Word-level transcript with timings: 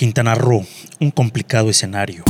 Quintana 0.00 0.34
Roo, 0.34 0.64
un 0.98 1.10
complicado 1.10 1.68
escenario. 1.68 2.24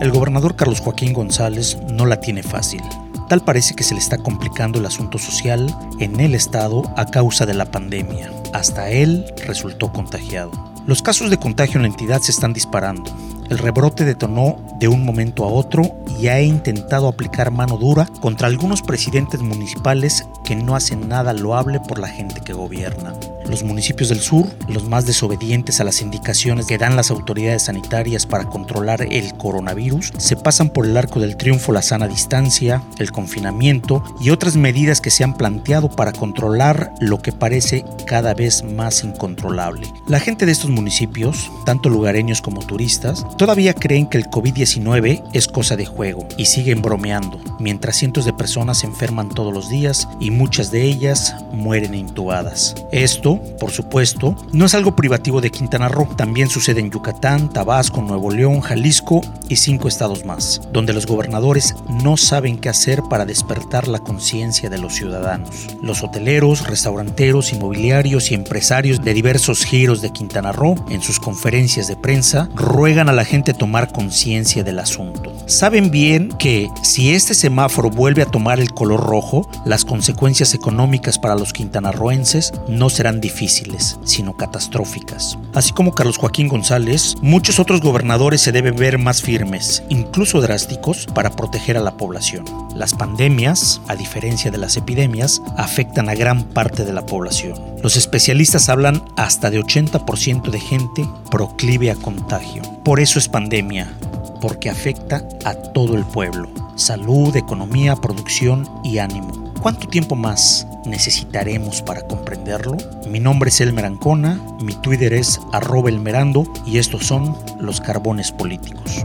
El 0.00 0.10
gobernador 0.10 0.56
Carlos 0.56 0.80
Joaquín 0.80 1.12
González 1.12 1.76
no 1.92 2.06
la 2.06 2.22
tiene 2.22 2.42
fácil. 2.42 2.80
Tal 3.28 3.44
parece 3.44 3.74
que 3.74 3.84
se 3.84 3.92
le 3.92 4.00
está 4.00 4.16
complicando 4.16 4.78
el 4.78 4.86
asunto 4.86 5.18
social 5.18 5.76
en 5.98 6.20
el 6.20 6.34
estado 6.34 6.90
a 6.96 7.04
causa 7.04 7.44
de 7.44 7.52
la 7.52 7.70
pandemia. 7.70 8.32
Hasta 8.54 8.88
él 8.88 9.26
resultó 9.46 9.92
contagiado. 9.92 10.50
Los 10.86 11.02
casos 11.02 11.28
de 11.28 11.36
contagio 11.36 11.76
en 11.76 11.82
la 11.82 11.88
entidad 11.88 12.22
se 12.22 12.32
están 12.32 12.54
disparando. 12.54 13.14
El 13.50 13.58
rebrote 13.58 14.06
detonó 14.06 14.56
de 14.78 14.88
un 14.88 15.04
momento 15.04 15.44
a 15.44 15.48
otro 15.48 15.82
y 16.18 16.28
ha 16.28 16.40
intentado 16.40 17.08
aplicar 17.08 17.50
mano 17.50 17.76
dura 17.76 18.06
contra 18.22 18.46
algunos 18.46 18.80
presidentes 18.80 19.40
municipales 19.40 20.24
que 20.50 20.56
no 20.56 20.74
hacen 20.74 21.08
nada 21.08 21.32
loable 21.32 21.78
por 21.78 22.00
la 22.00 22.08
gente 22.08 22.40
que 22.40 22.52
gobierna. 22.52 23.14
Los 23.48 23.62
municipios 23.62 24.08
del 24.08 24.18
sur, 24.20 24.46
los 24.68 24.88
más 24.88 25.06
desobedientes 25.06 25.80
a 25.80 25.84
las 25.84 26.02
indicaciones 26.02 26.66
que 26.66 26.78
dan 26.78 26.96
las 26.96 27.12
autoridades 27.12 27.64
sanitarias 27.64 28.26
para 28.26 28.44
controlar 28.44 29.02
el 29.02 29.32
coronavirus, 29.34 30.12
se 30.18 30.36
pasan 30.36 30.70
por 30.70 30.86
el 30.86 30.96
arco 30.96 31.20
del 31.20 31.36
triunfo 31.36 31.72
la 31.72 31.82
sana 31.82 32.08
distancia, 32.08 32.82
el 32.98 33.12
confinamiento 33.12 34.02
y 34.20 34.30
otras 34.30 34.56
medidas 34.56 35.00
que 35.00 35.10
se 35.10 35.22
han 35.22 35.34
planteado 35.34 35.88
para 35.88 36.12
controlar 36.12 36.94
lo 37.00 37.22
que 37.22 37.30
parece 37.30 37.84
cada 38.06 38.34
vez 38.34 38.64
más 38.64 39.04
incontrolable. 39.04 39.86
La 40.08 40.20
gente 40.20 40.46
de 40.46 40.52
estos 40.52 40.70
municipios, 40.70 41.50
tanto 41.64 41.88
lugareños 41.88 42.42
como 42.42 42.62
turistas, 42.62 43.24
todavía 43.36 43.74
creen 43.74 44.08
que 44.08 44.18
el 44.18 44.26
COVID-19 44.26 45.22
es 45.32 45.48
cosa 45.48 45.76
de 45.76 45.86
juego 45.86 46.26
y 46.36 46.46
siguen 46.46 46.82
bromeando, 46.82 47.40
mientras 47.58 47.96
cientos 47.96 48.24
de 48.24 48.32
personas 48.32 48.78
se 48.78 48.86
enferman 48.86 49.28
todos 49.28 49.52
los 49.52 49.68
días 49.70 50.08
y 50.20 50.30
muchas 50.40 50.70
de 50.70 50.82
ellas 50.82 51.36
mueren 51.52 51.94
intubadas. 51.94 52.74
Esto 52.92 53.38
por 53.60 53.70
supuesto, 53.70 54.34
no 54.52 54.64
es 54.64 54.74
algo 54.74 54.96
privativo 54.96 55.40
de 55.42 55.50
Quintana 55.50 55.88
Roo. 55.88 56.08
También 56.16 56.48
sucede 56.48 56.80
en 56.80 56.90
Yucatán, 56.90 57.52
Tabasco, 57.52 58.00
Nuevo 58.00 58.30
León, 58.30 58.60
Jalisco 58.60 59.20
y 59.48 59.56
cinco 59.56 59.86
estados 59.86 60.24
más, 60.24 60.62
donde 60.72 60.94
los 60.94 61.06
gobernadores 61.06 61.74
no 62.02 62.16
saben 62.16 62.58
qué 62.58 62.70
hacer 62.70 63.02
para 63.10 63.26
despertar 63.26 63.86
la 63.86 63.98
conciencia 63.98 64.70
de 64.70 64.78
los 64.78 64.94
ciudadanos. 64.94 65.68
Los 65.82 66.02
hoteleros, 66.02 66.66
restauranteros, 66.66 67.52
inmobiliarios 67.52 68.30
y 68.30 68.34
empresarios 68.34 69.02
de 69.02 69.12
diversos 69.12 69.64
giros 69.64 70.00
de 70.00 70.10
Quintana 70.10 70.52
Roo, 70.52 70.74
en 70.88 71.02
sus 71.02 71.20
conferencias 71.20 71.86
de 71.86 71.96
prensa, 71.96 72.48
ruegan 72.54 73.10
a 73.10 73.12
la 73.12 73.26
gente 73.26 73.52
tomar 73.52 73.92
conciencia 73.92 74.64
del 74.64 74.78
asunto. 74.78 75.29
Saben 75.50 75.90
bien 75.90 76.28
que 76.38 76.70
si 76.80 77.12
este 77.12 77.34
semáforo 77.34 77.90
vuelve 77.90 78.22
a 78.22 78.26
tomar 78.26 78.60
el 78.60 78.70
color 78.72 79.00
rojo, 79.00 79.50
las 79.64 79.84
consecuencias 79.84 80.54
económicas 80.54 81.18
para 81.18 81.34
los 81.34 81.52
quintanarroenses 81.52 82.52
no 82.68 82.88
serán 82.88 83.20
difíciles, 83.20 83.98
sino 84.04 84.36
catastróficas. 84.36 85.36
Así 85.52 85.72
como 85.72 85.92
Carlos 85.92 86.18
Joaquín 86.18 86.46
González, 86.46 87.16
muchos 87.20 87.58
otros 87.58 87.80
gobernadores 87.80 88.40
se 88.40 88.52
deben 88.52 88.76
ver 88.76 88.98
más 88.98 89.22
firmes, 89.22 89.82
incluso 89.88 90.40
drásticos, 90.40 91.06
para 91.06 91.30
proteger 91.30 91.76
a 91.76 91.82
la 91.82 91.96
población. 91.96 92.44
Las 92.76 92.94
pandemias, 92.94 93.80
a 93.88 93.96
diferencia 93.96 94.52
de 94.52 94.58
las 94.58 94.76
epidemias, 94.76 95.42
afectan 95.56 96.08
a 96.08 96.14
gran 96.14 96.44
parte 96.44 96.84
de 96.84 96.92
la 96.92 97.06
población. 97.06 97.58
Los 97.82 97.96
especialistas 97.96 98.68
hablan 98.68 99.02
hasta 99.16 99.50
de 99.50 99.60
80% 99.60 100.48
de 100.48 100.60
gente 100.60 101.08
proclive 101.28 101.90
a 101.90 101.96
contagio. 101.96 102.62
Por 102.84 103.00
eso 103.00 103.18
es 103.18 103.28
pandemia, 103.28 103.92
porque 104.40 104.70
afecta 104.70 105.26
a 105.44 105.54
todo 105.54 105.94
el 105.94 106.04
pueblo. 106.04 106.48
Salud, 106.76 107.34
economía, 107.36 107.96
producción 107.96 108.68
y 108.82 108.98
ánimo. 108.98 109.52
¿Cuánto 109.60 109.86
tiempo 109.88 110.16
más 110.16 110.66
necesitaremos 110.86 111.82
para 111.82 112.00
comprenderlo? 112.02 112.76
Mi 113.08 113.20
nombre 113.20 113.50
es 113.50 113.60
Elmer 113.60 113.84
Ancona, 113.84 114.40
mi 114.62 114.74
Twitter 114.74 115.12
es 115.12 115.38
arroba 115.52 115.90
elmerando 115.90 116.44
y 116.64 116.78
estos 116.78 117.06
son 117.06 117.36
los 117.58 117.80
carbones 117.80 118.32
políticos. 118.32 119.04